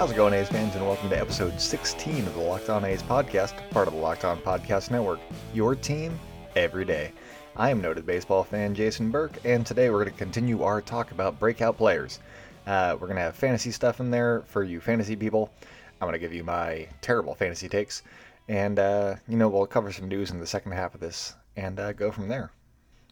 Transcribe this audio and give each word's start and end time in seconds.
How's 0.00 0.12
it 0.12 0.16
going, 0.16 0.32
A's 0.32 0.48
fans, 0.48 0.74
and 0.76 0.86
welcome 0.86 1.10
to 1.10 1.20
episode 1.20 1.60
16 1.60 2.26
of 2.26 2.32
the 2.32 2.40
Locked 2.40 2.70
On 2.70 2.86
A's 2.86 3.02
podcast, 3.02 3.52
part 3.68 3.86
of 3.86 3.92
the 3.92 4.00
Locked 4.00 4.24
On 4.24 4.38
Podcast 4.38 4.90
Network. 4.90 5.20
Your 5.52 5.74
team 5.74 6.18
every 6.56 6.86
day. 6.86 7.12
I 7.54 7.68
am 7.68 7.82
noted 7.82 8.06
baseball 8.06 8.42
fan 8.42 8.74
Jason 8.74 9.10
Burke, 9.10 9.34
and 9.44 9.66
today 9.66 9.90
we're 9.90 10.04
going 10.04 10.10
to 10.10 10.18
continue 10.18 10.62
our 10.62 10.80
talk 10.80 11.10
about 11.10 11.38
breakout 11.38 11.76
players. 11.76 12.18
Uh, 12.66 12.96
we're 12.98 13.08
going 13.08 13.18
to 13.18 13.22
have 13.22 13.36
fantasy 13.36 13.70
stuff 13.70 14.00
in 14.00 14.10
there 14.10 14.40
for 14.46 14.64
you 14.64 14.80
fantasy 14.80 15.16
people. 15.16 15.52
I'm 16.00 16.08
going 16.08 16.14
to 16.14 16.18
give 16.18 16.32
you 16.32 16.44
my 16.44 16.88
terrible 17.02 17.34
fantasy 17.34 17.68
takes, 17.68 18.02
and 18.48 18.78
uh, 18.78 19.16
you 19.28 19.36
know 19.36 19.50
we'll 19.50 19.66
cover 19.66 19.92
some 19.92 20.08
news 20.08 20.30
in 20.30 20.40
the 20.40 20.46
second 20.46 20.72
half 20.72 20.94
of 20.94 21.02
this 21.02 21.34
and 21.56 21.78
uh, 21.78 21.92
go 21.92 22.10
from 22.10 22.26
there. 22.26 22.52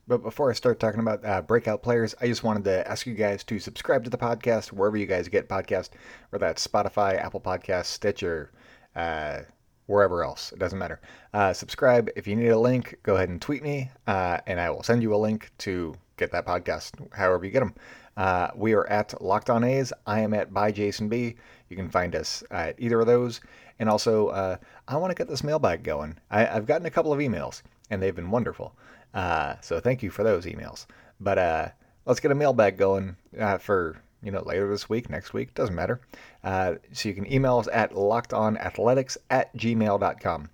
But 0.09 0.23
before 0.23 0.51
I 0.51 0.55
start 0.55 0.81
talking 0.81 1.01
about 1.01 1.23
uh, 1.23 1.43
breakout 1.43 1.83
players, 1.83 2.15
I 2.19 2.29
just 2.29 2.43
wanted 2.43 2.65
to 2.65 2.89
ask 2.91 3.07
you 3.07 3.13
guys 3.13 3.45
to 3.45 3.59
subscribe 3.59 4.05
to 4.05 4.11
the 4.11 4.17
podcast 4.17 4.73
wherever 4.73 4.97
you 4.97 5.05
guys 5.05 5.29
get 5.29 5.51
podcast, 5.51 5.91
whether 6.31 6.47
that's 6.47 6.67
Spotify, 6.67 7.23
Apple 7.23 7.43
Podcasts, 7.43 7.87
Stitcher, 7.87 8.51
uh, 8.97 9.41
wherever 9.85 10.25
else. 10.25 10.51
It 10.51 10.59
doesn't 10.59 10.79
matter. 10.79 11.03
Uh, 11.35 11.53
subscribe. 11.53 12.09
If 12.17 12.27
you 12.27 12.37
need 12.37 12.49
a 12.49 12.59
link, 12.59 12.99
go 13.03 13.17
ahead 13.17 13.29
and 13.29 13.41
tweet 13.41 13.63
me, 13.63 13.91
uh, 14.07 14.39
and 14.47 14.59
I 14.59 14.71
will 14.71 14.83
send 14.83 15.03
you 15.03 15.15
a 15.15 15.17
link 15.17 15.51
to 15.59 15.95
get 16.17 16.33
that 16.33 16.47
podcast, 16.47 16.95
however 17.13 17.45
you 17.45 17.51
get 17.51 17.61
them. 17.61 17.75
Uh, 18.17 18.49
we 18.57 18.73
are 18.73 18.87
at 18.87 19.21
Locked 19.23 19.51
On 19.51 19.63
A's. 19.63 19.93
I 20.07 20.21
am 20.21 20.33
at 20.33 20.55
by 20.55 20.73
Jason 20.73 21.11
B. 21.11 21.37
You 21.69 21.77
can 21.77 21.91
find 21.91 22.17
us 22.17 22.43
at 22.51 22.77
either 22.79 22.99
of 22.99 23.07
those. 23.07 23.43
And 23.79 23.91
also, 23.91 24.29
uh, 24.29 24.57
I 24.89 24.97
want 24.97 25.11
to 25.11 25.15
get 25.15 25.29
this 25.29 25.45
mailbag 25.45 25.83
going. 25.83 26.17
I, 26.31 26.47
I've 26.47 26.67
gotten 26.67 26.87
a 26.87 26.91
couple 26.91 27.13
of 27.13 27.21
emails, 27.21 27.61
and 27.91 28.03
they've 28.03 28.17
been 28.17 28.31
wonderful. 28.31 28.75
Uh, 29.19 29.57
so 29.61 29.79
thank 29.81 30.03
you 30.05 30.11
for 30.11 30.23
those 30.23 30.47
emails. 30.47 30.87
But 31.19 31.39
uh, 31.39 31.71
let's 32.07 32.21
get 32.21 32.31
a 32.31 32.37
mailbag 32.37 32.79
going 32.79 33.17
uh, 33.37 33.59
for 33.59 34.01
you 34.23 34.31
know 34.31 34.45
later 34.45 34.71
this 34.71 34.89
week, 34.89 35.11
next 35.11 35.35
week, 35.35 35.55
doesn't 35.55 35.75
matter. 35.75 36.01
Uh, 36.45 36.77
so 36.93 37.09
you 37.09 37.17
can 37.17 37.33
email 37.33 37.59
us 37.59 37.67
at 37.73 37.95
lockedonathletics 37.95 39.17
at 39.29 39.57
gmail.com. 39.57 40.51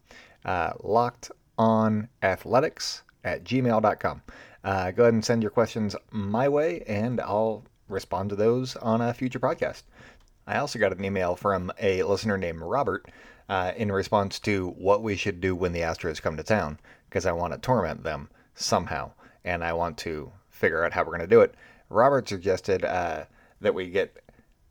Uh, 0.47 0.73
lockedonathletics 0.83 3.03
at 3.23 3.45
gmail.com. 3.45 4.23
Uh, 4.65 4.91
go 4.93 5.03
ahead 5.03 5.13
and 5.13 5.27
send 5.27 5.43
your 5.43 5.51
questions 5.51 5.95
my 6.11 6.49
way, 6.49 6.83
and 6.87 7.21
I'll 7.21 7.65
respond 7.91 8.31
to 8.31 8.37
those 8.37 8.77
on 8.77 9.03
a 9.03 9.13
future 9.13 9.41
podcast. 9.41 9.83
I 10.47 10.57
also 10.57 10.79
got 10.79 10.97
an 10.97 11.05
email 11.05 11.37
from 11.37 11.71
a 11.79 12.03
listener 12.03 12.39
named 12.39 12.63
Robert 12.63 13.11
uh, 13.51 13.73
in 13.77 13.93
response 13.93 14.39
to 14.41 14.71
what 14.71 15.03
we 15.03 15.17
should 15.17 15.43
do 15.43 15.55
when 15.55 15.73
the 15.73 15.81
Astros 15.81 16.23
come 16.23 16.39
to 16.39 16.43
town, 16.43 16.81
because 17.11 17.27
I 17.27 17.33
want 17.33 17.53
to 17.53 17.59
torment 17.59 18.05
them 18.05 18.31
somehow, 18.55 19.13
and 19.45 19.65
I 19.65 19.73
want 19.73 19.99
to 19.99 20.33
figure 20.49 20.85
out 20.85 20.93
how 20.93 21.03
we're 21.03 21.17
going 21.17 21.21
to 21.21 21.27
do 21.27 21.41
it. 21.41 21.55
Robert 21.89 22.29
suggested 22.29 22.85
uh, 22.85 23.25
that 23.61 23.75
we 23.75 23.91
get 23.91 24.23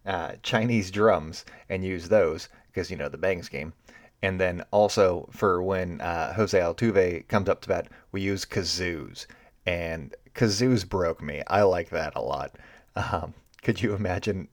uh, 0.06 0.34
Chinese 0.42 0.92
drums 0.92 1.46
and 1.70 1.84
use 1.84 2.10
those 2.10 2.50
because 2.68 2.90
you 2.90 2.98
know 2.98 3.10
the 3.10 3.18
Bangs 3.18 3.50
game, 3.50 3.74
and 4.22 4.40
then 4.40 4.64
also 4.72 5.28
for 5.32 5.62
when 5.62 6.02
uh, 6.02 6.34
Jose 6.34 6.60
Altuve 6.60 7.28
comes 7.28 7.50
up 7.50 7.62
to 7.62 7.70
bat, 7.70 7.88
we 8.12 8.22
use 8.22 8.46
kazoos, 8.46 9.28
and 9.66 10.16
kazoos 10.34 10.88
broke 10.88 11.22
me. 11.22 11.44
I 11.48 11.62
like 11.64 11.90
that 11.90 12.14
a 12.16 12.22
lot. 12.22 12.56
Um, 12.96 13.34
could 13.62 13.82
you 13.82 13.94
imagine 13.94 14.48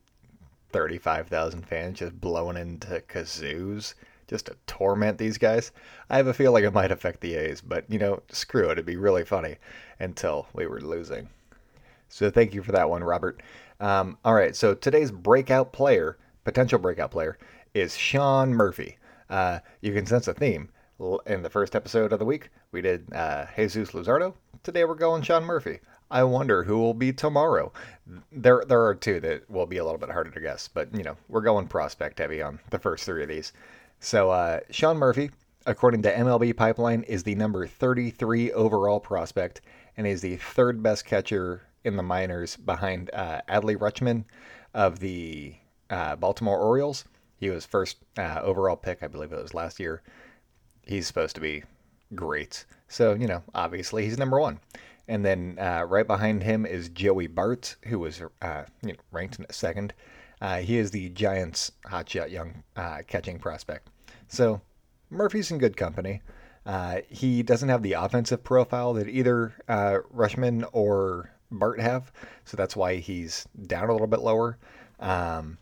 35,000 0.73 1.67
fans 1.67 1.99
just 1.99 2.21
blowing 2.21 2.57
into 2.57 3.03
kazoos? 3.09 3.95
Just 4.31 4.47
to 4.47 4.57
torment 4.69 5.19
these 5.19 5.37
guys. 5.37 5.73
I 6.09 6.17
have 6.17 6.29
a 6.29 6.33
feeling 6.33 6.65
it 6.65 6.73
might 6.73 6.93
affect 6.93 7.21
the 7.21 7.35
A's, 7.35 7.61
but 7.61 7.85
you 7.89 7.99
know, 7.99 8.23
screw 8.31 8.69
it. 8.69 8.73
It'd 8.73 8.87
be 8.87 8.97
really 8.97 9.25
funny 9.25 9.57
until 9.99 10.47
we 10.55 10.67
were 10.67 10.81
losing. 10.81 11.29
So 12.09 12.31
thank 12.31 12.55
you 12.55 12.63
for 12.63 12.73
that 12.73 12.89
one, 12.89 13.03
Robert. 13.03 13.43
Um, 13.81 14.17
all 14.25 14.35
right, 14.35 14.55
so 14.55 14.73
today's 14.75 15.11
breakout 15.11 15.73
player, 15.73 16.17
potential 16.45 16.79
breakout 16.79 17.11
player, 17.11 17.39
is 17.75 17.97
Sean 17.97 18.55
Murphy. 18.55 18.99
Uh, 19.29 19.59
you 19.81 19.93
can 19.93 20.07
sense 20.07 20.29
a 20.29 20.35
theme. 20.35 20.71
In 21.27 21.43
the 21.43 21.51
first 21.51 21.75
episode 21.75 22.13
of 22.13 22.19
the 22.19 22.25
week, 22.25 22.51
we 22.73 22.83
did 22.83 23.13
uh, 23.13 23.47
Jesus 23.57 23.91
Luzardo. 23.93 24.35
Today 24.63 24.85
we're 24.85 24.95
going 24.95 25.23
Sean 25.23 25.45
Murphy. 25.45 25.81
I 26.11 26.25
wonder 26.25 26.63
who 26.65 26.79
will 26.79 26.95
be 26.95 27.13
tomorrow. 27.13 27.73
There, 28.31 28.65
there 28.67 28.85
are 28.85 28.95
two 28.95 29.19
that 29.21 29.49
will 29.49 29.67
be 29.67 29.79
a 29.79 29.85
little 29.85 29.99
bit 29.99 30.11
harder 30.11 30.31
to 30.31 30.41
guess, 30.41 30.69
but 30.69 30.95
you 30.95 31.03
know 31.03 31.17
we're 31.29 31.41
going 31.41 31.69
prospect 31.69 32.19
heavy 32.19 32.43
on 32.43 32.61
the 32.71 32.79
first 32.79 33.05
three 33.05 33.23
of 33.23 33.29
these. 33.29 33.53
So 34.01 34.31
uh, 34.31 34.61
Sean 34.71 34.97
Murphy, 34.97 35.31
according 35.67 36.03
to 36.03 36.15
MLB 36.15 36.57
Pipeline, 36.57 37.03
is 37.03 37.23
the 37.23 37.35
number 37.35 37.67
33 37.67 38.51
overall 38.53 38.99
prospect 38.99 39.61
and 39.97 40.07
is 40.07 40.23
the 40.23 40.37
third 40.37 40.83
best 40.83 41.05
catcher 41.05 41.63
in 41.85 41.97
the 41.97 42.03
minors 42.03 42.57
behind 42.57 43.11
uh, 43.13 43.43
Adley 43.47 43.77
Rutschman 43.77 44.25
of 44.73 45.01
the 45.01 45.55
uh, 45.91 46.17
Baltimore 46.17 46.59
Orioles. 46.59 47.05
He 47.37 47.51
was 47.51 47.67
first 47.67 47.99
uh, 48.17 48.41
overall 48.43 48.77
pick, 48.77 49.03
I 49.03 49.07
believe 49.07 49.33
it 49.33 49.43
was 49.43 49.53
last 49.53 49.79
year. 49.79 50.01
He's 50.87 51.07
supposed 51.07 51.35
to 51.35 51.41
be 51.43 51.63
great. 52.15 52.65
So, 52.89 53.13
you 53.13 53.27
know, 53.27 53.43
obviously 53.55 54.05
he's 54.05 54.19
number 54.19 54.41
one. 54.41 54.61
And 55.09 55.25
then 55.25 55.59
uh, 55.61 55.85
right 55.87 56.07
behind 56.07 56.43
him 56.43 56.65
is 56.65 56.89
Joey 56.89 57.27
Bart, 57.27 57.77
who 57.85 57.99
was 57.99 58.23
uh, 58.41 58.65
you 58.83 58.93
know, 58.93 58.99
ranked 59.13 59.41
second. 59.51 59.93
Uh, 60.41 60.59
he 60.59 60.79
is 60.79 60.91
the 60.91 61.11
Giants' 61.11 61.73
hotshot 61.87 62.31
young 62.31 62.63
uh, 62.77 62.99
catching 63.07 63.39
prospect. 63.39 63.89
So 64.29 64.61
Murphy's 65.11 65.51
in 65.51 65.59
good 65.59 65.77
company. 65.77 66.23
Uh, 66.65 67.01
he 67.09 67.43
doesn't 67.43 67.69
have 67.69 67.83
the 67.83 67.95
offensive 67.95 68.45
profile 68.45 68.93
that 68.95 69.09
either 69.09 69.55
uh, 69.69 69.99
Rutschman 70.15 70.69
or 70.73 71.31
Bart 71.51 71.81
have, 71.81 72.13
so 72.45 72.57
that's 72.57 72.77
why 72.77 72.97
he's 72.97 73.47
down 73.67 73.89
a 73.89 73.93
little 73.93 74.07
bit 74.07 74.21
lower. 74.21 74.59
Um, 75.01 75.59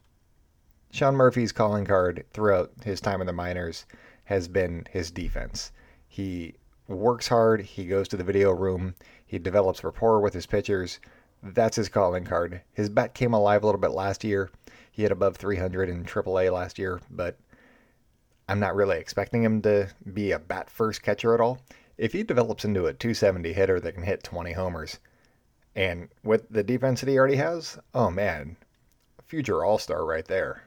Sean 0.91 1.15
Murphy's 1.15 1.53
calling 1.53 1.85
card 1.85 2.25
throughout 2.33 2.73
his 2.85 3.01
time 3.01 3.21
in 3.21 3.27
the 3.27 3.33
minors 3.33 3.87
has 4.25 4.49
been 4.49 4.87
his 4.91 5.11
defense. 5.11 5.73
He 6.09 6.55
works 6.89 7.29
hard, 7.29 7.63
he 7.63 7.87
goes 7.87 8.09
to 8.09 8.17
the 8.17 8.25
video 8.25 8.53
room, 8.53 8.95
he 9.27 9.39
develops 9.39 9.85
rapport 9.85 10.21
with 10.21 10.35
his 10.35 10.47
pitchers. 10.47 11.01
That's 11.43 11.77
his 11.77 11.89
calling 11.89 12.25
card. 12.25 12.63
His 12.73 12.89
bat 12.89 13.15
came 13.15 13.33
alive 13.33 13.63
a 13.63 13.67
little 13.67 13.81
bit 13.81 13.93
last 13.93 14.25
year. 14.25 14.51
He 14.99 15.05
hit 15.05 15.13
above 15.13 15.37
300 15.37 15.89
in 15.89 16.05
AAA 16.05 16.53
last 16.53 16.77
year, 16.77 17.01
but 17.09 17.39
I'm 18.49 18.59
not 18.59 18.75
really 18.75 18.99
expecting 18.99 19.45
him 19.45 19.63
to 19.63 19.91
be 20.13 20.33
a 20.33 20.41
bat 20.41 20.69
first 20.69 21.05
catcher 21.05 21.35
at 21.35 21.41
all. 21.41 21.61
If 21.97 22.13
he 22.13 22.25
develops 22.25 22.65
into 22.65 22.87
a 22.87 22.93
270 22.93 23.53
hitter 23.53 23.79
that 23.79 23.95
can 23.95 24.03
hit 24.03 24.25
20 24.25 24.55
homers, 24.55 24.99
and 25.77 26.09
with 26.25 26.49
the 26.51 26.65
defense 26.65 26.99
that 26.99 27.09
he 27.09 27.17
already 27.17 27.37
has, 27.37 27.79
oh 27.95 28.11
man, 28.11 28.57
future 29.25 29.65
all 29.65 29.79
star 29.79 30.05
right 30.05 30.27
there. 30.27 30.65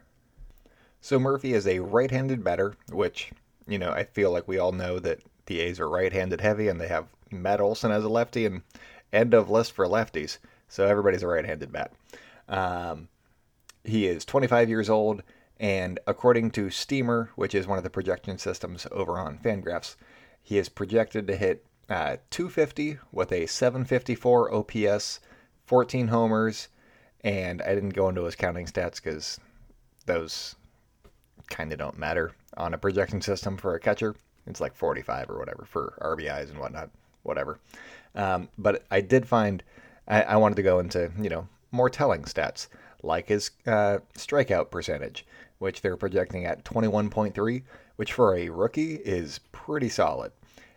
So 1.01 1.19
Murphy 1.19 1.53
is 1.53 1.67
a 1.67 1.79
right 1.79 2.09
handed 2.09 2.41
batter, 2.41 2.75
which, 2.89 3.33
you 3.67 3.79
know, 3.79 3.91
I 3.91 4.05
feel 4.05 4.31
like 4.31 4.47
we 4.47 4.59
all 4.59 4.71
know 4.71 4.97
that 4.99 5.19
the 5.47 5.59
A's 5.59 5.77
are 5.77 5.89
right 5.89 6.13
handed 6.13 6.39
heavy 6.39 6.69
and 6.69 6.79
they 6.79 6.87
have 6.87 7.09
Matt 7.31 7.59
Olson 7.59 7.91
as 7.91 8.05
a 8.05 8.09
lefty 8.09 8.45
and 8.45 8.61
end 9.11 9.33
of 9.33 9.49
list 9.49 9.73
for 9.73 9.87
lefties. 9.87 10.37
So 10.69 10.87
everybody's 10.87 11.23
a 11.23 11.27
right 11.27 11.43
handed 11.43 11.73
bat. 11.73 11.91
Um, 12.47 13.09
he 13.83 14.07
is 14.07 14.25
25 14.25 14.69
years 14.69 14.89
old. 14.89 15.23
And 15.59 15.99
according 16.07 16.51
to 16.51 16.69
Steamer, 16.69 17.31
which 17.35 17.53
is 17.53 17.67
one 17.67 17.77
of 17.77 17.83
the 17.83 17.89
projection 17.89 18.37
systems 18.37 18.87
over 18.91 19.19
on 19.19 19.37
Fangraphs, 19.37 19.95
he 20.41 20.57
is 20.57 20.69
projected 20.69 21.27
to 21.27 21.35
hit 21.35 21.65
uh, 21.89 22.17
250 22.31 22.97
with 23.11 23.31
a 23.31 23.45
754 23.45 24.53
OPS, 24.53 25.19
14 25.65 26.07
homers, 26.07 26.69
and 27.23 27.61
I 27.61 27.75
didn't 27.75 27.89
go 27.89 28.09
into 28.09 28.23
his 28.23 28.35
counting 28.35 28.65
stats 28.65 28.95
because 28.95 29.39
those 30.05 30.55
kind 31.49 31.71
of 31.71 31.77
don't 31.77 31.99
matter 31.99 32.31
on 32.57 32.73
a 32.73 32.77
projection 32.77 33.21
system 33.21 33.57
for 33.57 33.75
a 33.75 33.79
catcher. 33.79 34.15
It's 34.47 34.61
like 34.61 34.73
45 34.73 35.29
or 35.29 35.37
whatever 35.37 35.65
for 35.65 35.97
RBIs 36.01 36.49
and 36.49 36.59
whatnot, 36.59 36.89
whatever. 37.23 37.59
Um, 38.15 38.49
but 38.57 38.85
I 38.89 39.01
did 39.01 39.27
find 39.27 39.61
I, 40.07 40.23
I, 40.23 40.35
wanted 40.37 40.55
to 40.55 40.63
go 40.63 40.79
into 40.79 41.11
you 41.19 41.29
know 41.29 41.47
more 41.71 41.89
telling 41.89 42.23
stats 42.23 42.67
like 43.03 43.27
his 43.27 43.51
uh, 43.65 43.99
strikeout 44.15 44.71
percentage 44.71 45.25
which 45.61 45.81
they're 45.81 45.95
projecting 45.95 46.43
at 46.43 46.65
21.3, 46.65 47.61
which 47.95 48.13
for 48.13 48.35
a 48.35 48.49
rookie 48.49 48.95
is 48.95 49.39
pretty 49.51 49.89
solid. 49.89 50.31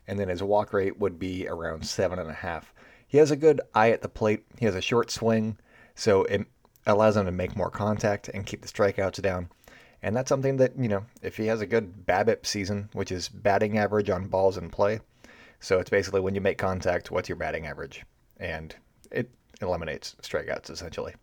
And 0.07 0.21
then 0.21 0.29
his 0.29 0.43
walk 0.43 0.75
rate 0.75 1.01
would 1.01 1.19
be 1.19 1.49
around 1.49 1.85
7.5. 1.85 2.65
He 3.09 3.17
has 3.17 3.31
a 3.31 3.37
good 3.37 3.63
eye 3.75 3.93
at 3.93 4.03
the 4.03 4.11
plate, 4.11 4.45
he 4.59 4.67
has 4.67 4.75
a 4.75 4.83
short 4.83 5.11
swing, 5.11 5.57
so 5.95 6.25
it 6.25 6.47
allows 6.87 7.17
him 7.17 7.25
to 7.25 7.33
make 7.33 7.57
more 7.57 7.71
contact 7.71 8.29
and 8.29 8.45
keep 8.45 8.61
the 8.61 8.69
strikeouts 8.69 9.23
down. 9.23 9.49
And 10.03 10.15
that's 10.15 10.29
something 10.29 10.59
that, 10.59 10.79
you 10.79 10.89
know, 10.89 11.07
if 11.23 11.39
he 11.39 11.47
has 11.47 11.63
a 11.63 11.67
good 11.67 12.07
BABIP 12.07 12.45
season, 12.45 12.91
which 12.93 13.11
is 13.11 13.31
batting 13.31 13.79
average 13.79 14.11
on 14.11 14.29
balls 14.29 14.59
in 14.59 14.69
play, 14.69 15.01
so 15.61 15.79
it's 15.79 15.89
basically 15.89 16.21
when 16.21 16.35
you 16.35 16.43
make 16.43 16.59
contact, 16.59 17.11
what's 17.11 17.31
your 17.31 17.37
batting 17.37 17.67
average? 17.67 18.05
And 18.37 18.77
it 19.11 19.31
eliminates 19.63 20.15
strikeouts 20.21 20.69
essentially. 20.69 21.15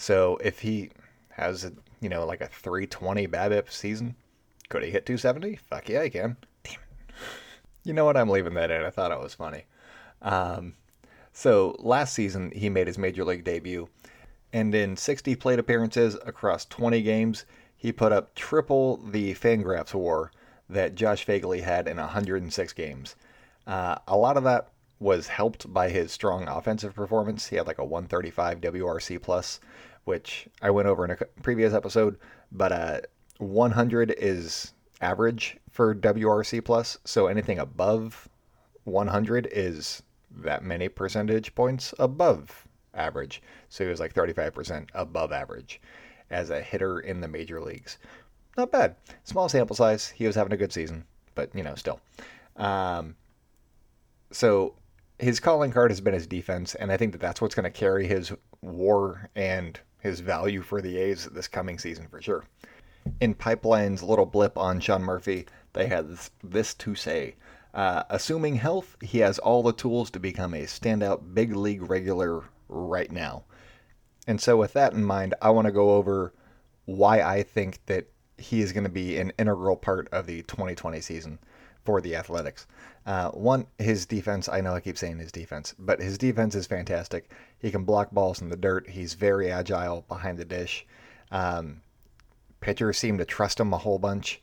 So 0.00 0.38
if 0.42 0.60
he 0.60 0.88
has 1.28 1.62
a, 1.62 1.72
you 2.00 2.08
know 2.08 2.24
like 2.24 2.40
a 2.40 2.46
320 2.46 3.28
BABIP 3.28 3.70
season, 3.70 4.16
could 4.70 4.82
he 4.82 4.90
hit 4.90 5.04
270? 5.04 5.56
Fuck 5.68 5.90
yeah, 5.90 6.04
he 6.04 6.08
can. 6.08 6.38
Damn 6.64 6.74
it. 6.74 7.14
You 7.84 7.92
know 7.92 8.06
what? 8.06 8.16
I'm 8.16 8.30
leaving 8.30 8.54
that 8.54 8.70
in. 8.70 8.82
I 8.82 8.88
thought 8.88 9.12
it 9.12 9.20
was 9.20 9.34
funny. 9.34 9.64
Um, 10.22 10.72
so 11.34 11.76
last 11.80 12.14
season 12.14 12.50
he 12.50 12.70
made 12.70 12.86
his 12.86 12.96
major 12.96 13.24
league 13.24 13.44
debut, 13.44 13.90
and 14.54 14.74
in 14.74 14.96
60 14.96 15.36
plate 15.36 15.58
appearances 15.58 16.16
across 16.24 16.64
20 16.64 17.02
games, 17.02 17.44
he 17.76 17.92
put 17.92 18.10
up 18.10 18.34
triple 18.34 18.96
the 18.96 19.34
Fangraphs 19.34 19.92
WAR 19.92 20.30
that 20.70 20.94
Josh 20.94 21.26
Phegley 21.26 21.60
had 21.60 21.86
in 21.86 21.98
106 21.98 22.72
games. 22.72 23.16
Uh, 23.66 23.96
a 24.08 24.16
lot 24.16 24.38
of 24.38 24.44
that 24.44 24.70
was 25.00 25.28
helped 25.28 25.72
by 25.72 25.88
his 25.88 26.12
strong 26.12 26.46
offensive 26.46 26.94
performance. 26.94 27.46
He 27.46 27.56
had 27.56 27.66
like 27.66 27.78
a 27.78 27.84
135 27.84 28.60
WRC 28.60 29.20
plus, 29.20 29.58
which 30.04 30.48
I 30.62 30.70
went 30.70 30.88
over 30.88 31.04
in 31.04 31.10
a 31.10 31.16
previous 31.42 31.74
episode. 31.74 32.18
But 32.52 32.72
uh, 32.72 33.00
100 33.38 34.14
is 34.18 34.72
average 35.00 35.56
for 35.70 35.94
WRC 35.94 36.64
plus, 36.64 36.98
so 37.04 37.26
anything 37.26 37.58
above 37.58 38.28
100 38.84 39.48
is 39.52 40.02
that 40.42 40.62
many 40.62 40.88
percentage 40.88 41.54
points 41.54 41.94
above 41.98 42.66
average. 42.94 43.42
So 43.68 43.84
he 43.84 43.90
was 43.90 44.00
like 44.00 44.14
35% 44.14 44.88
above 44.94 45.32
average 45.32 45.80
as 46.30 46.50
a 46.50 46.60
hitter 46.60 47.00
in 47.00 47.20
the 47.20 47.28
major 47.28 47.60
leagues. 47.60 47.98
Not 48.56 48.72
bad. 48.72 48.96
Small 49.24 49.48
sample 49.48 49.76
size. 49.76 50.08
He 50.08 50.26
was 50.26 50.36
having 50.36 50.52
a 50.52 50.56
good 50.56 50.72
season, 50.72 51.04
but 51.34 51.54
you 51.54 51.62
know, 51.62 51.74
still. 51.74 52.00
Um, 52.56 53.16
so 54.32 54.74
his 55.18 55.40
calling 55.40 55.70
card 55.70 55.90
has 55.90 56.00
been 56.00 56.14
his 56.14 56.26
defense, 56.26 56.74
and 56.74 56.90
I 56.90 56.96
think 56.96 57.12
that 57.12 57.20
that's 57.20 57.40
what's 57.40 57.54
going 57.54 57.64
to 57.64 57.70
carry 57.70 58.06
his 58.06 58.32
war 58.62 59.30
and 59.34 59.78
his 60.00 60.20
value 60.20 60.62
for 60.62 60.80
the 60.80 60.96
A's 60.98 61.26
this 61.26 61.48
coming 61.48 61.78
season 61.78 62.06
for 62.08 62.20
sure. 62.20 62.44
In 63.20 63.34
Pipeline's 63.34 64.02
little 64.02 64.26
blip 64.26 64.58
on 64.58 64.80
Sean 64.80 65.02
Murphy, 65.02 65.46
they 65.72 65.86
had 65.86 66.18
this, 66.42 66.74
to 66.74 66.94
say. 66.94 67.36
Uh, 67.72 68.02
assuming 68.10 68.56
health, 68.56 68.96
he 69.00 69.18
has 69.18 69.38
all 69.38 69.62
the 69.62 69.72
tools 69.72 70.10
to 70.10 70.20
become 70.20 70.54
a 70.54 70.64
standout 70.64 71.34
big 71.34 71.54
league 71.54 71.88
regular 71.88 72.44
right 72.68 73.10
now. 73.10 73.44
And 74.26 74.40
so, 74.40 74.56
with 74.56 74.72
that 74.74 74.92
in 74.92 75.04
mind, 75.04 75.34
I 75.40 75.50
want 75.50 75.66
to 75.66 75.72
go 75.72 75.92
over 75.92 76.34
why 76.84 77.22
I 77.22 77.42
think 77.42 77.84
that 77.86 78.08
he 78.36 78.60
is 78.60 78.72
going 78.72 78.84
to 78.84 78.90
be 78.90 79.18
an 79.18 79.32
integral 79.38 79.76
part 79.76 80.08
of 80.12 80.26
the 80.26 80.42
2020 80.42 81.00
season 81.00 81.38
for 81.84 82.00
the 82.00 82.16
Athletics. 82.16 82.66
Uh, 83.06 83.30
one, 83.30 83.66
his 83.78 84.06
defense, 84.06 84.48
I 84.48 84.60
know 84.60 84.74
I 84.74 84.80
keep 84.80 84.98
saying 84.98 85.18
his 85.18 85.32
defense, 85.32 85.74
but 85.78 86.00
his 86.00 86.18
defense 86.18 86.54
is 86.54 86.66
fantastic. 86.66 87.30
He 87.58 87.70
can 87.70 87.84
block 87.84 88.10
balls 88.10 88.40
in 88.40 88.48
the 88.48 88.56
dirt, 88.56 88.88
he's 88.88 89.14
very 89.14 89.50
agile 89.50 90.04
behind 90.08 90.38
the 90.38 90.44
dish. 90.44 90.86
Um, 91.30 91.80
pitchers 92.60 92.98
seem 92.98 93.18
to 93.18 93.24
trust 93.24 93.58
him 93.58 93.72
a 93.72 93.78
whole 93.78 93.98
bunch. 93.98 94.40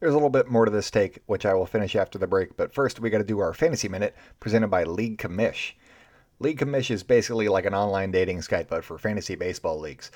There's 0.00 0.12
a 0.12 0.16
little 0.16 0.30
bit 0.30 0.48
more 0.48 0.64
to 0.64 0.70
this 0.70 0.90
take, 0.90 1.22
which 1.26 1.44
I 1.44 1.54
will 1.54 1.66
finish 1.66 1.96
after 1.96 2.18
the 2.18 2.28
break, 2.28 2.56
but 2.56 2.72
first 2.72 3.00
we 3.00 3.10
got 3.10 3.18
to 3.18 3.24
do 3.24 3.40
our 3.40 3.52
fantasy 3.52 3.88
minute 3.88 4.14
presented 4.38 4.68
by 4.68 4.84
League 4.84 5.18
Commish. 5.18 5.72
League 6.38 6.60
Commish 6.60 6.90
is 6.90 7.02
basically 7.02 7.48
like 7.48 7.66
an 7.66 7.74
online 7.74 8.12
dating 8.12 8.38
Skype, 8.38 8.68
but 8.68 8.84
for 8.84 8.96
fantasy 8.96 9.34
baseball 9.34 9.80
leagues. 9.80 10.12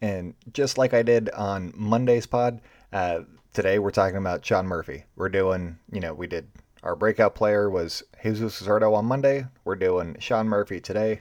And 0.00 0.34
just 0.52 0.78
like 0.78 0.94
I 0.94 1.02
did 1.02 1.30
on 1.30 1.72
Monday's 1.74 2.26
pod, 2.26 2.60
uh, 2.94 3.24
today 3.52 3.78
we're 3.78 3.90
talking 3.90 4.16
about 4.16 4.46
Sean 4.46 4.66
Murphy. 4.66 5.04
We're 5.16 5.28
doing, 5.28 5.78
you 5.92 6.00
know, 6.00 6.14
we 6.14 6.28
did 6.28 6.48
our 6.84 6.94
breakout 6.94 7.34
player 7.34 7.68
was 7.68 8.02
Jesus 8.22 8.62
Luzardo 8.62 8.94
on 8.94 9.04
Monday. 9.04 9.46
We're 9.64 9.74
doing 9.74 10.16
Sean 10.20 10.46
Murphy 10.46 10.80
today. 10.80 11.20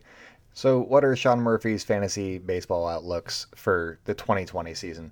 So, 0.54 0.80
what 0.82 1.04
are 1.04 1.16
Sean 1.16 1.40
Murphy's 1.40 1.84
fantasy 1.84 2.38
baseball 2.38 2.88
outlooks 2.88 3.48
for 3.56 3.98
the 4.06 4.14
2020 4.14 4.76
season? 4.76 5.12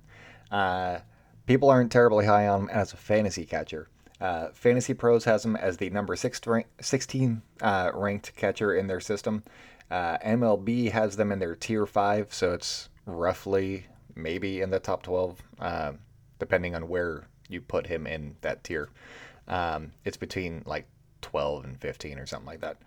Uh, 0.52 0.98
people 1.46 1.68
aren't 1.68 1.90
terribly 1.90 2.26
high 2.26 2.46
on 2.46 2.62
him 2.62 2.68
as 2.68 2.92
a 2.92 2.96
fantasy 2.96 3.44
catcher. 3.44 3.88
Uh, 4.20 4.48
fantasy 4.52 4.94
Pros 4.94 5.24
has 5.24 5.44
him 5.44 5.56
as 5.56 5.78
the 5.78 5.90
number 5.90 6.14
six 6.14 6.40
16 6.80 7.42
uh, 7.60 7.90
ranked 7.92 8.36
catcher 8.36 8.76
in 8.76 8.86
their 8.86 9.00
system. 9.00 9.42
Uh, 9.90 10.16
MLB 10.18 10.92
has 10.92 11.16
them 11.16 11.32
in 11.32 11.40
their 11.40 11.56
tier 11.56 11.86
five, 11.86 12.32
so 12.32 12.52
it's 12.52 12.88
roughly 13.04 13.86
maybe 14.14 14.60
in 14.60 14.70
the 14.70 14.78
top 14.78 15.02
12, 15.02 15.42
uh, 15.58 15.92
depending 16.42 16.74
on 16.74 16.88
where 16.88 17.28
you 17.48 17.60
put 17.60 17.86
him 17.86 18.04
in 18.04 18.34
that 18.40 18.64
tier. 18.64 18.88
Um, 19.46 19.92
it's 20.04 20.16
between 20.16 20.64
like 20.66 20.88
12 21.20 21.64
and 21.64 21.80
15 21.80 22.18
or 22.18 22.26
something 22.26 22.48
like 22.48 22.60
that. 22.62 22.78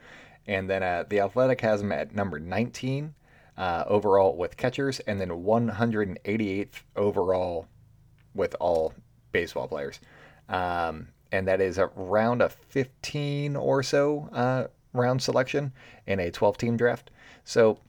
And 0.45 0.69
then 0.69 0.83
uh, 0.83 1.05
the 1.07 1.21
Athletic 1.21 1.61
has 1.61 1.81
him 1.81 1.93
at 1.93 2.13
number 2.13 2.37
19 2.37 3.13
uh, 3.57 3.85
overall 3.87 4.35
with 4.35 4.57
catchers, 4.57 4.99
and 4.99 5.21
then 5.21 5.29
188th 5.29 6.81
overall 6.97 7.67
with 8.33 8.57
all 8.59 8.93
baseball 9.31 9.69
players. 9.69 10.01
Um, 10.49 11.07
and 11.31 11.47
that 11.47 11.61
is 11.61 11.79
around 11.79 12.41
a 12.41 12.49
15 12.49 13.55
or 13.55 13.83
so 13.83 14.27
uh, 14.33 14.65
round 14.91 15.21
selection 15.21 15.71
in 16.05 16.19
a 16.19 16.29
12 16.29 16.57
team 16.57 16.75
draft. 16.75 17.09
So 17.45 17.79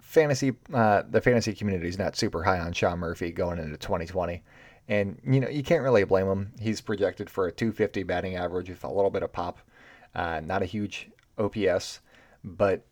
fantasy, 0.00 0.54
uh, 0.72 1.02
the 1.10 1.20
fantasy 1.20 1.52
community 1.52 1.88
is 1.88 1.98
not 1.98 2.16
super 2.16 2.42
high 2.42 2.60
on 2.60 2.72
Sean 2.72 2.98
Murphy 2.98 3.30
going 3.32 3.58
into 3.58 3.76
2020. 3.76 4.42
And, 4.88 5.18
you 5.24 5.40
know, 5.40 5.48
you 5.48 5.62
can't 5.62 5.82
really 5.82 6.04
blame 6.04 6.26
him. 6.26 6.52
He's 6.60 6.80
projected 6.80 7.30
for 7.30 7.46
a 7.46 7.52
250 7.52 8.02
batting 8.02 8.36
average 8.36 8.68
with 8.68 8.84
a 8.84 8.92
little 8.92 9.10
bit 9.10 9.22
of 9.22 9.32
pop. 9.32 9.58
Uh, 10.14 10.40
not 10.44 10.62
a 10.62 10.66
huge 10.66 11.08
OPS, 11.38 12.00
but 12.44 12.84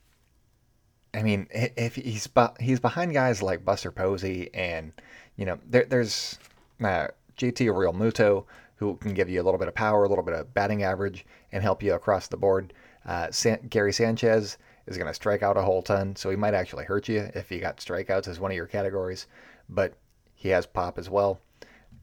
I 1.14 1.22
mean, 1.22 1.46
if 1.52 1.96
he's 1.96 2.28
he's 2.58 2.80
behind 2.80 3.12
guys 3.12 3.42
like 3.42 3.64
Buster 3.64 3.92
Posey 3.92 4.50
and 4.54 4.92
you 5.36 5.44
know, 5.44 5.58
there, 5.68 5.84
there's 5.84 6.38
uh, 6.80 7.08
JT 7.38 7.68
Realmuto 7.68 8.44
who 8.76 8.96
can 8.96 9.14
give 9.14 9.28
you 9.28 9.40
a 9.40 9.44
little 9.44 9.58
bit 9.58 9.68
of 9.68 9.74
power, 9.74 10.04
a 10.04 10.08
little 10.08 10.24
bit 10.24 10.34
of 10.34 10.52
batting 10.54 10.82
average, 10.82 11.24
and 11.52 11.62
help 11.62 11.82
you 11.82 11.94
across 11.94 12.28
the 12.28 12.36
board. 12.36 12.72
Uh, 13.06 13.30
San- 13.30 13.66
Gary 13.68 13.92
Sanchez 13.92 14.58
is 14.86 14.96
going 14.96 15.06
to 15.06 15.14
strike 15.14 15.42
out 15.42 15.56
a 15.56 15.62
whole 15.62 15.82
ton, 15.82 16.16
so 16.16 16.30
he 16.30 16.36
might 16.36 16.54
actually 16.54 16.84
hurt 16.84 17.08
you 17.08 17.30
if 17.34 17.48
he 17.48 17.58
got 17.58 17.76
strikeouts 17.78 18.26
as 18.26 18.40
one 18.40 18.50
of 18.50 18.56
your 18.56 18.66
categories. 18.66 19.26
But 19.68 19.94
he 20.34 20.48
has 20.48 20.66
pop 20.66 20.98
as 20.98 21.08
well. 21.08 21.40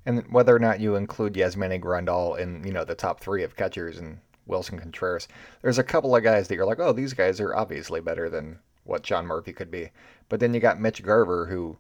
And 0.06 0.26
whether 0.32 0.56
or 0.56 0.60
not 0.60 0.80
you 0.80 0.96
include 0.96 1.34
Yasmani 1.34 1.80
Grandal 1.80 2.38
in, 2.40 2.64
you 2.64 2.72
know, 2.72 2.86
the 2.86 2.96
top 2.96 3.20
three 3.20 3.44
of 3.44 3.56
catchers 3.56 3.98
and 3.98 4.20
Willson 4.48 4.80
Contreras, 4.80 5.28
there's 5.62 5.78
a 5.78 5.84
couple 5.84 6.16
of 6.16 6.24
guys 6.24 6.48
that 6.48 6.56
you're 6.56 6.66
like, 6.66 6.80
oh, 6.80 6.94
these 6.94 7.14
guys 7.14 7.40
are 7.40 7.56
obviously 7.56 8.02
better 8.02 8.30
than 8.30 8.60
what 8.84 9.06
Sean 9.06 9.26
Murphy 9.26 9.54
could 9.54 9.70
be. 9.70 9.92
But 10.30 10.40
then 10.40 10.54
you 10.54 10.60
got 10.60 10.80
Mitch 10.80 11.04
Garver, 11.04 11.46
who 11.46 11.78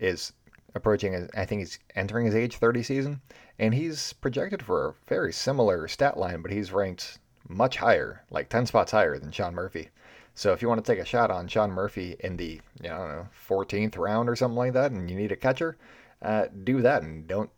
is 0.00 0.32
approaching, 0.74 1.28
I 1.36 1.44
think 1.44 1.60
he's 1.60 1.78
entering 1.94 2.26
his 2.26 2.34
age 2.34 2.56
30 2.56 2.82
season, 2.82 3.20
and 3.58 3.74
he's 3.74 4.12
projected 4.14 4.62
for 4.62 4.88
a 4.88 4.94
very 5.06 5.32
similar 5.32 5.86
stat 5.88 6.16
line, 6.16 6.42
but 6.42 6.50
he's 6.50 6.72
ranked 6.72 7.18
much 7.48 7.76
higher, 7.76 8.22
like 8.30 8.48
10 8.48 8.66
spots 8.66 8.92
higher 8.92 9.18
than 9.18 9.30
Sean 9.30 9.54
Murphy. 9.54 9.90
So 10.34 10.52
if 10.52 10.62
you 10.62 10.68
want 10.68 10.82
to 10.82 10.92
take 10.92 11.02
a 11.02 11.06
shot 11.06 11.30
on 11.30 11.46
Sean 11.46 11.70
Murphy 11.70 12.16
in 12.20 12.36
the, 12.36 12.60
you 12.82 12.88
know, 12.88 13.06
know 13.06 13.28
14th 13.48 13.98
round 13.98 14.28
or 14.28 14.36
something 14.36 14.56
like 14.56 14.72
that, 14.72 14.90
and 14.90 15.10
you 15.10 15.16
need 15.16 15.32
a 15.32 15.36
catcher, 15.36 15.76
uh, 16.22 16.46
do 16.64 16.80
that 16.82 17.02
and 17.02 17.26
don't 17.26 17.50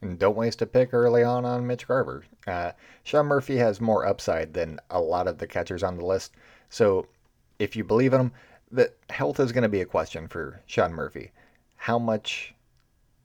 and 0.00 0.18
don't 0.18 0.36
waste 0.36 0.62
a 0.62 0.66
pick 0.66 0.92
early 0.92 1.22
on 1.22 1.44
on 1.44 1.66
Mitch 1.66 1.86
Garver. 1.86 2.24
Uh, 2.46 2.72
Sean 3.04 3.26
Murphy 3.26 3.56
has 3.56 3.80
more 3.80 4.04
upside 4.04 4.52
than 4.52 4.80
a 4.90 5.00
lot 5.00 5.28
of 5.28 5.38
the 5.38 5.46
catchers 5.46 5.82
on 5.82 5.96
the 5.96 6.04
list. 6.04 6.32
So 6.70 7.06
if 7.58 7.76
you 7.76 7.84
believe 7.84 8.12
in 8.12 8.20
him, 8.20 8.32
the 8.70 8.92
health 9.10 9.38
is 9.38 9.52
going 9.52 9.62
to 9.62 9.68
be 9.68 9.80
a 9.80 9.86
question 9.86 10.26
for 10.26 10.60
Sean 10.66 10.92
Murphy. 10.92 11.30
How 11.76 11.98
much 11.98 12.54